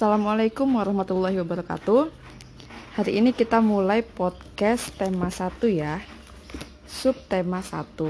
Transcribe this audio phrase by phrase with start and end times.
[0.00, 2.08] Assalamualaikum warahmatullahi wabarakatuh.
[2.96, 6.00] Hari ini kita mulai podcast tema 1 ya.
[6.88, 8.00] Sub tema 1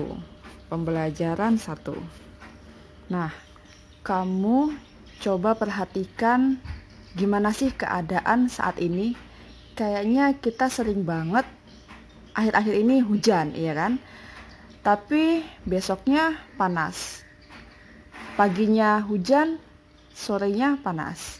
[0.70, 3.34] Pembelajaran 1 Nah,
[4.06, 4.70] kamu
[5.18, 6.62] coba perhatikan
[7.18, 9.18] gimana sih keadaan saat ini.
[9.74, 11.42] Kayaknya kita sering banget
[12.38, 13.98] akhir-akhir ini hujan, iya kan?
[14.86, 17.26] Tapi besoknya panas.
[18.38, 19.58] Paginya hujan,
[20.14, 21.39] sorenya panas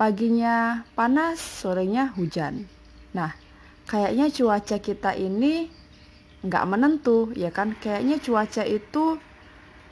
[0.00, 2.64] paginya panas, sorenya hujan.
[3.12, 3.36] Nah,
[3.84, 5.68] kayaknya cuaca kita ini
[6.40, 7.76] nggak menentu, ya kan?
[7.76, 9.20] Kayaknya cuaca itu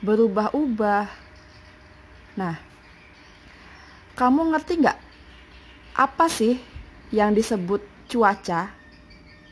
[0.01, 1.05] berubah-ubah.
[2.41, 2.57] Nah,
[4.17, 4.99] kamu ngerti nggak
[6.01, 6.57] apa sih
[7.13, 8.73] yang disebut cuaca?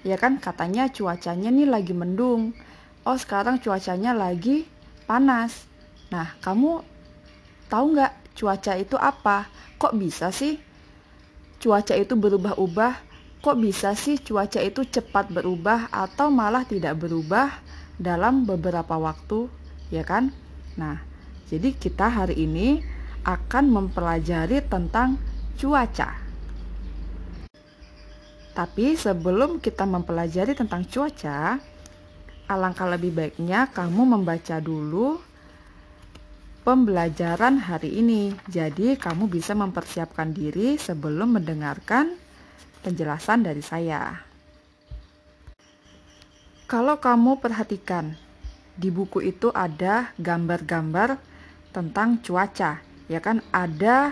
[0.09, 2.57] Ya kan, katanya cuacanya nih lagi mendung.
[3.05, 4.65] Oh, sekarang cuacanya lagi
[5.05, 5.69] panas.
[6.09, 6.81] Nah, kamu
[7.69, 9.49] tahu nggak cuaca itu apa?
[9.77, 10.57] kok bisa sih
[11.61, 12.93] cuaca itu berubah-ubah?
[13.45, 17.53] Kok bisa sih cuaca itu cepat berubah atau malah tidak berubah
[17.97, 19.49] dalam beberapa waktu,
[19.93, 20.33] ya kan?
[20.77, 21.01] Nah,
[21.47, 22.83] jadi kita hari ini
[23.23, 25.21] akan mempelajari tentang
[25.57, 26.17] cuaca.
[28.57, 31.61] Tapi sebelum kita mempelajari tentang cuaca,
[32.49, 35.21] alangkah lebih baiknya kamu membaca dulu
[36.67, 38.35] pembelajaran hari ini.
[38.51, 42.19] Jadi, kamu bisa mempersiapkan diri sebelum mendengarkan
[42.83, 44.19] penjelasan dari saya.
[46.67, 48.19] Kalau kamu perhatikan,
[48.75, 51.23] di buku itu ada gambar-gambar
[51.71, 53.39] tentang cuaca, ya kan?
[53.55, 54.11] Ada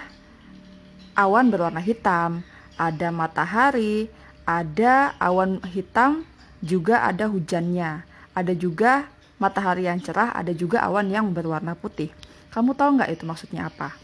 [1.18, 2.46] awan berwarna hitam,
[2.78, 4.06] ada matahari,
[4.46, 6.22] ada awan hitam,
[6.62, 8.06] juga ada hujannya.
[8.30, 9.10] Ada juga
[9.42, 12.14] matahari yang cerah, ada juga awan yang berwarna putih.
[12.54, 13.98] Kamu tahu nggak itu maksudnya apa?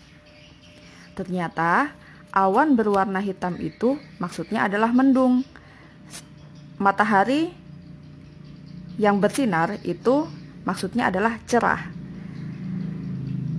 [1.15, 1.95] Ternyata
[2.35, 5.47] awan berwarna hitam itu maksudnya adalah mendung.
[6.83, 7.55] Matahari
[8.99, 10.27] yang bersinar itu
[10.67, 11.95] maksudnya adalah cerah.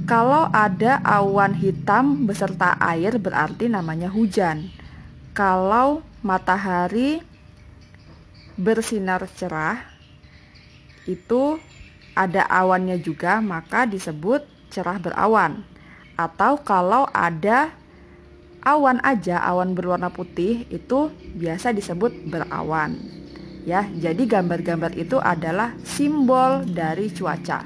[0.03, 4.67] Kalau ada awan hitam beserta air berarti namanya hujan.
[5.31, 7.23] Kalau matahari
[8.59, 9.79] bersinar cerah
[11.07, 11.55] itu
[12.11, 15.67] ada awannya juga maka disebut cerah berawan.
[16.15, 17.75] Atau kalau ada
[18.63, 22.95] awan aja, awan berwarna putih itu biasa disebut berawan.
[23.61, 27.61] Ya, jadi gambar-gambar itu adalah simbol dari cuaca.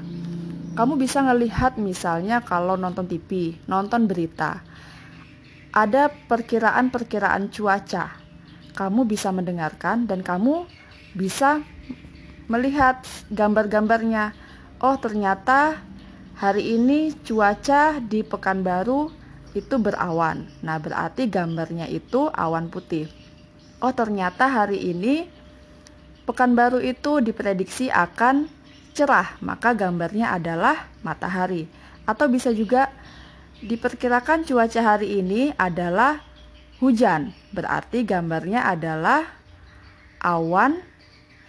[0.76, 4.60] Kamu bisa ngelihat misalnya kalau nonton TV, nonton berita.
[5.72, 8.12] Ada perkiraan-perkiraan cuaca.
[8.76, 10.68] Kamu bisa mendengarkan dan kamu
[11.16, 11.64] bisa
[12.52, 13.00] melihat
[13.32, 14.36] gambar-gambarnya.
[14.84, 15.80] Oh, ternyata
[16.36, 19.08] Hari ini cuaca di Pekanbaru
[19.56, 20.44] itu berawan.
[20.60, 23.08] Nah, berarti gambarnya itu awan putih.
[23.80, 25.32] Oh, ternyata hari ini
[26.28, 28.52] Pekanbaru itu diprediksi akan
[28.92, 31.72] cerah, maka gambarnya adalah matahari.
[32.04, 32.92] Atau bisa juga
[33.64, 36.20] diperkirakan cuaca hari ini adalah
[36.84, 39.24] hujan, berarti gambarnya adalah
[40.20, 40.84] awan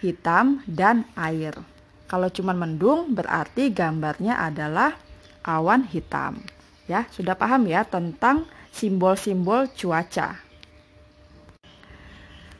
[0.00, 1.77] hitam dan air.
[2.08, 4.96] Kalau cuma mendung berarti gambarnya adalah
[5.44, 6.40] awan hitam.
[6.88, 10.40] Ya, sudah paham ya tentang simbol-simbol cuaca.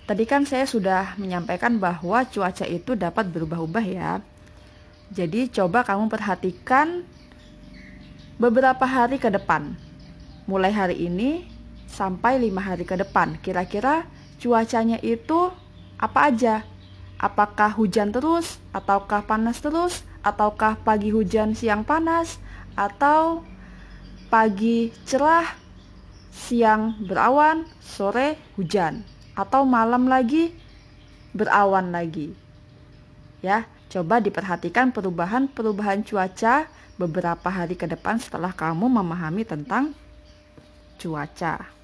[0.04, 4.20] Tadi kan saya sudah menyampaikan bahwa cuaca itu dapat berubah-ubah ya.
[5.09, 7.04] Jadi coba kamu perhatikan
[8.36, 9.72] beberapa hari ke depan.
[10.44, 11.48] Mulai hari ini
[11.88, 13.41] sampai lima hari ke depan.
[13.41, 14.04] Kira-kira
[14.41, 15.53] cuacanya itu
[15.97, 16.65] apa aja?
[17.18, 22.38] Apakah hujan terus, ataukah panas terus, ataukah pagi hujan, siang panas,
[22.78, 23.42] atau
[24.30, 25.50] pagi cerah,
[26.30, 29.02] siang berawan, sore hujan,
[29.34, 30.54] atau malam lagi
[31.34, 32.38] berawan lagi.
[33.42, 39.90] Ya, coba diperhatikan perubahan-perubahan cuaca beberapa hari ke depan setelah kamu memahami tentang
[41.02, 41.78] cuaca.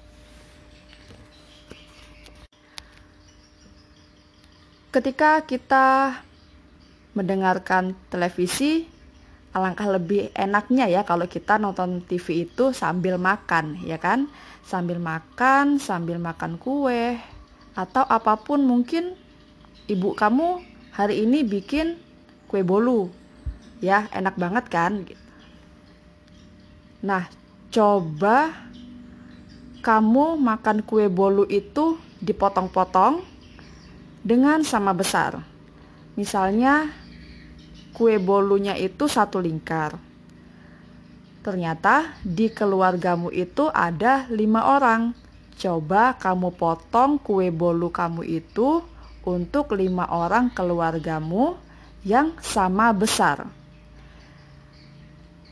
[4.95, 6.23] Ketika kita
[7.11, 8.87] mendengarkan televisi
[9.51, 14.31] alangkah lebih enaknya ya kalau kita nonton TV itu sambil makan ya kan?
[14.63, 17.19] Sambil makan sambil makan kue
[17.75, 19.19] atau apa pun mungkin
[19.91, 20.63] ibu kamu
[20.95, 21.99] hari ini bikin
[22.47, 23.11] kue bolu.
[23.83, 25.03] Ya enak banget kan?
[27.03, 27.27] Nah
[27.67, 28.55] coba
[29.83, 33.34] kamu makan kue bolu itu dipotong-potong
[34.25, 35.45] dengan sama besar.
[36.17, 36.89] Misalnya
[37.93, 40.01] kue bolunya itu satu lingkar.
[41.45, 45.13] ternyata di keluargamu itu ada lima orang.
[45.61, 48.81] Coba kamu potong kue bolu kamu itu
[49.21, 51.53] untuk lima orang keluargamu
[52.01, 53.45] yang sama besar.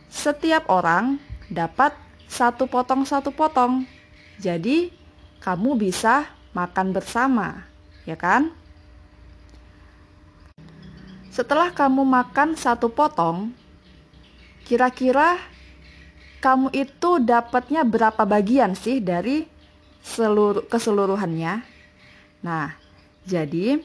[0.10, 1.94] Setiap orang dapat
[2.26, 3.86] satu potong satu potong.
[4.42, 4.90] Jadi
[5.46, 6.26] kamu bisa
[6.58, 7.70] makan bersama,
[8.10, 8.50] ya kan?
[11.34, 13.50] Setelah kamu makan satu potong,
[14.70, 15.42] kira-kira
[16.38, 19.50] kamu itu dapatnya berapa bagian sih dari
[20.06, 21.66] seluruh keseluruhannya?
[22.46, 22.78] Nah,
[23.26, 23.82] jadi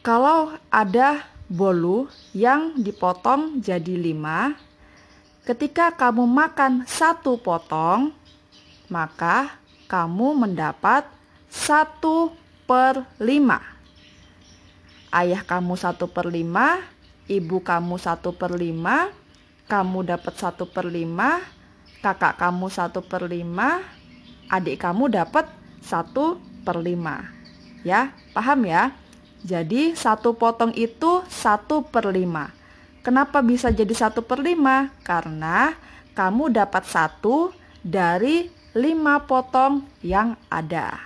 [0.00, 1.20] kalau ada
[1.52, 4.56] bolu yang dipotong jadi lima,
[5.44, 8.08] ketika kamu makan satu potong,
[8.88, 9.52] maka
[9.84, 11.04] kamu mendapat
[11.52, 12.32] satu
[12.64, 13.71] per lima.
[15.12, 16.80] Ayah kamu satu per lima,
[17.28, 19.12] ibu kamu satu per lima,
[19.68, 21.36] kamu dapat satu per lima,
[22.00, 23.84] kakak kamu satu per lima,
[24.48, 25.52] adik kamu dapat
[25.84, 27.28] satu per lima.
[27.84, 28.96] Ya, paham ya?
[29.44, 32.48] Jadi satu potong itu satu per lima.
[33.04, 34.96] Kenapa bisa jadi satu per lima?
[35.04, 35.76] Karena
[36.16, 37.52] kamu dapat satu
[37.84, 40.96] dari lima potong yang ada.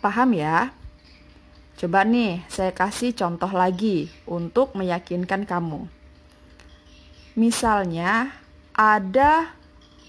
[0.00, 0.77] Paham ya?
[1.78, 5.86] Coba nih, saya kasih contoh lagi untuk meyakinkan kamu.
[7.38, 8.34] Misalnya
[8.74, 9.54] ada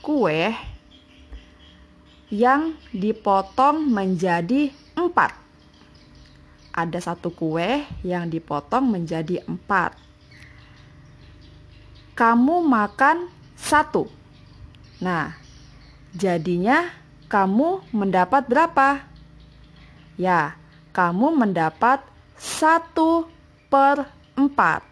[0.01, 0.49] kue
[2.33, 5.37] yang dipotong menjadi empat.
[6.73, 9.93] Ada satu kue yang dipotong menjadi empat.
[12.17, 14.09] Kamu makan satu.
[15.05, 15.37] Nah,
[16.17, 16.89] jadinya
[17.29, 19.05] kamu mendapat berapa?
[20.17, 20.58] Ya,
[20.99, 22.03] kamu mendapat
[22.35, 23.23] satu
[23.71, 24.03] per
[24.35, 24.83] empat.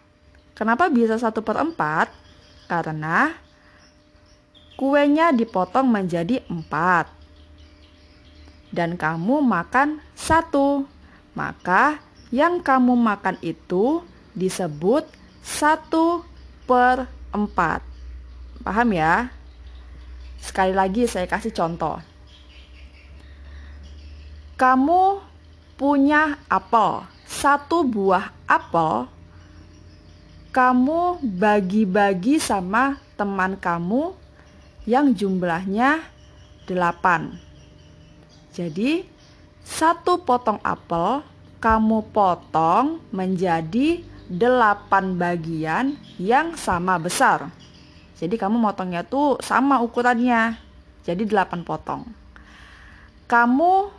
[0.56, 2.28] Kenapa bisa satu per empat?
[2.68, 3.32] karena
[4.76, 7.08] kuenya dipotong menjadi empat
[8.70, 10.84] dan kamu makan satu.
[11.32, 14.04] Maka yang kamu makan itu
[14.36, 15.08] disebut
[15.40, 16.22] satu
[16.68, 17.80] per empat.
[18.60, 19.32] Paham ya?
[20.38, 21.98] Sekali lagi saya kasih contoh.
[24.58, 25.22] Kamu
[25.78, 29.06] punya apel, satu buah apel
[30.50, 34.10] kamu bagi-bagi sama teman kamu
[34.90, 36.02] yang jumlahnya
[36.66, 37.38] 8.
[38.50, 39.06] Jadi,
[39.62, 41.22] satu potong apel
[41.62, 47.54] kamu potong menjadi 8 bagian yang sama besar.
[48.18, 50.58] Jadi kamu motongnya tuh sama ukurannya.
[51.06, 52.02] Jadi 8 potong.
[53.30, 53.94] Kamu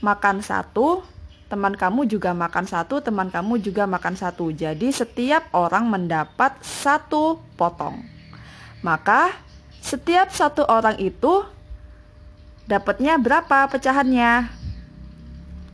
[0.00, 1.04] makan satu,
[1.50, 4.54] teman kamu juga makan satu, teman kamu juga makan satu.
[4.54, 8.06] Jadi setiap orang mendapat satu potong.
[8.86, 9.34] Maka
[9.82, 11.42] setiap satu orang itu
[12.70, 14.46] dapatnya berapa pecahannya?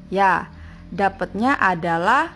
[0.08, 0.49] Ya,
[0.88, 2.32] dapatnya adalah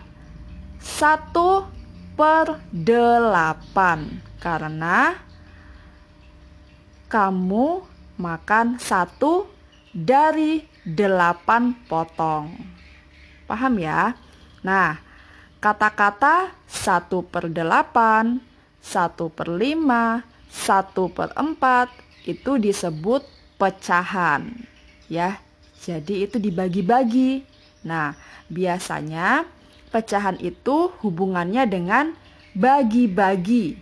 [0.77, 1.65] satu
[2.13, 5.17] per delapan karena
[7.09, 7.81] kamu
[8.21, 9.49] makan satu
[9.89, 12.80] dari delapan potong.
[13.51, 14.15] Paham ya?
[14.63, 14.95] Nah,
[15.59, 18.39] kata-kata 1 per 8,
[18.79, 21.91] 1 per 5, 1 per 4
[22.31, 23.27] itu disebut
[23.59, 24.55] pecahan.
[25.11, 25.43] Ya,
[25.83, 27.43] jadi itu dibagi-bagi.
[27.83, 28.15] Nah,
[28.47, 29.43] biasanya
[29.91, 32.15] pecahan itu hubungannya dengan
[32.55, 33.75] bagi-bagi,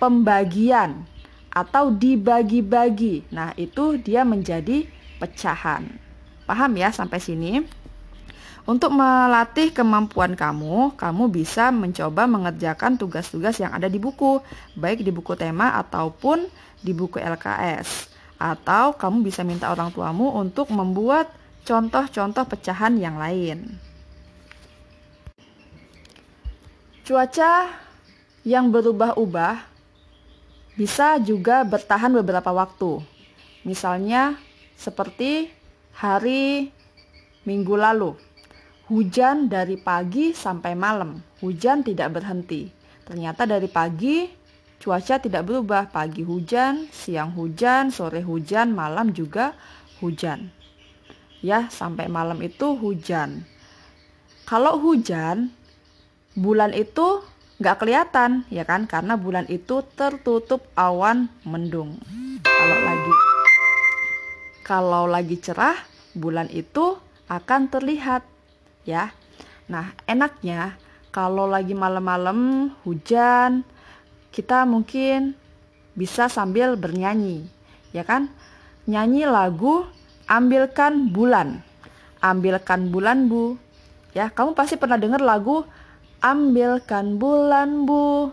[0.00, 1.04] pembagian,
[1.52, 3.28] atau dibagi-bagi.
[3.28, 4.88] Nah, itu dia menjadi
[5.20, 5.84] pecahan.
[6.48, 7.79] Paham ya sampai sini?
[8.68, 14.44] Untuk melatih kemampuan kamu, kamu bisa mencoba mengerjakan tugas-tugas yang ada di buku,
[14.76, 16.44] baik di buku tema ataupun
[16.84, 18.12] di buku LKS.
[18.36, 21.32] Atau kamu bisa minta orang tuamu untuk membuat
[21.64, 23.80] contoh-contoh pecahan yang lain.
[27.04, 27.80] Cuaca
[28.44, 29.56] yang berubah-ubah
[30.76, 33.00] bisa juga bertahan beberapa waktu.
[33.64, 34.36] Misalnya
[34.76, 35.52] seperti
[35.96, 36.72] hari
[37.40, 38.20] Minggu lalu
[38.90, 41.22] Hujan dari pagi sampai malam.
[41.38, 42.66] Hujan tidak berhenti.
[43.06, 44.26] Ternyata dari pagi
[44.82, 45.94] cuaca tidak berubah.
[45.94, 49.54] Pagi hujan, siang hujan, sore hujan, malam juga
[50.02, 50.50] hujan.
[51.38, 53.46] Ya, sampai malam itu hujan.
[54.42, 55.54] Kalau hujan,
[56.34, 57.22] bulan itu
[57.62, 58.90] nggak kelihatan, ya kan?
[58.90, 61.94] Karena bulan itu tertutup awan mendung.
[62.42, 63.14] Kalau lagi
[64.66, 65.78] kalau lagi cerah,
[66.18, 66.98] bulan itu
[67.30, 68.26] akan terlihat
[68.84, 69.12] ya.
[69.70, 70.74] Nah, enaknya
[71.10, 73.66] kalau lagi malam-malam hujan,
[74.30, 75.34] kita mungkin
[75.98, 77.46] bisa sambil bernyanyi,
[77.90, 78.30] ya kan?
[78.86, 79.86] Nyanyi lagu
[80.30, 81.66] Ambilkan Bulan.
[82.20, 83.56] Ambilkan bulan, Bu.
[84.12, 85.64] Ya, kamu pasti pernah dengar lagu
[86.20, 88.30] Ambilkan bulan, Bu.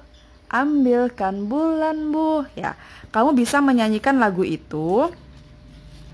[0.52, 2.44] Ambilkan bulan, Bu.
[2.54, 2.76] Ya,
[3.16, 5.08] kamu bisa menyanyikan lagu itu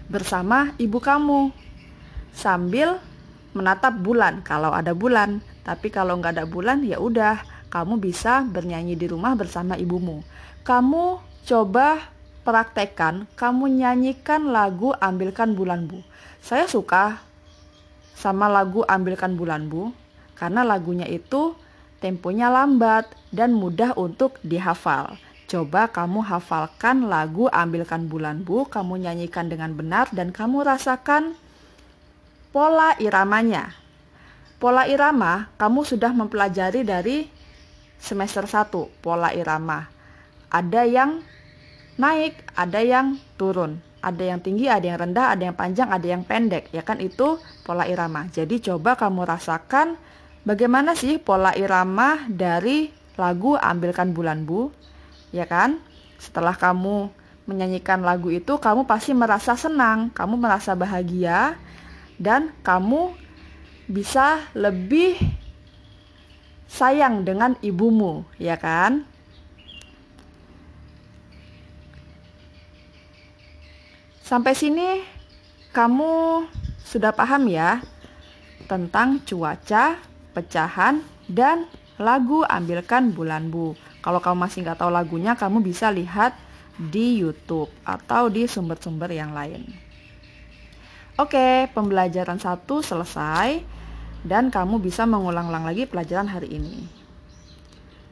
[0.05, 1.49] bersama ibu kamu
[2.35, 3.01] sambil
[3.53, 5.41] menatap bulan kalau ada bulan.
[5.63, 7.39] Tapi kalau nggak ada bulan, ya udah,
[7.73, 10.21] kamu bisa bernyanyi di rumah bersama ibumu.
[10.61, 16.03] Kamu coba praktekkan, kamu nyanyikan lagu Ambilkan Bulan Bu.
[16.43, 17.23] Saya suka
[18.13, 19.95] sama lagu Ambilkan Bulan Bu
[20.35, 21.55] karena lagunya itu
[22.03, 25.15] temponya lambat dan mudah untuk dihafal.
[25.47, 31.39] Coba kamu hafalkan lagu Ambilkan Bulan Bu, kamu nyanyikan dengan benar dan kamu rasakan
[32.53, 33.73] pola iramanya.
[34.61, 37.25] Pola irama kamu sudah mempelajari dari
[37.97, 39.89] semester 1 pola irama.
[40.53, 41.25] Ada yang
[41.97, 43.81] naik, ada yang turun.
[44.03, 46.69] Ada yang tinggi, ada yang rendah, ada yang panjang, ada yang pendek.
[46.69, 48.29] Ya kan itu pola irama.
[48.29, 49.97] Jadi coba kamu rasakan
[50.45, 54.69] bagaimana sih pola irama dari lagu Ambilkan Bulan Bu.
[55.33, 55.81] Ya kan?
[56.21, 57.09] Setelah kamu
[57.49, 61.57] menyanyikan lagu itu, kamu pasti merasa senang, kamu merasa bahagia
[62.17, 63.13] dan kamu
[63.89, 65.19] bisa lebih
[66.69, 69.05] sayang dengan ibumu, ya kan?
[74.23, 75.03] Sampai sini
[75.75, 76.45] kamu
[76.81, 77.83] sudah paham ya
[78.65, 79.99] tentang cuaca,
[80.33, 81.69] pecahan, dan
[82.01, 83.77] lagu Ambilkan Bulan Bu.
[84.01, 86.33] Kalau kamu masih nggak tahu lagunya, kamu bisa lihat
[86.73, 89.92] di YouTube atau di sumber-sumber yang lain.
[91.13, 93.61] Oke, pembelajaran satu selesai
[94.25, 96.89] dan kamu bisa mengulang-ulang lagi pelajaran hari ini.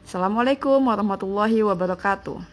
[0.06, 2.51] Assalamualaikum warahmatullahi wabarakatuh.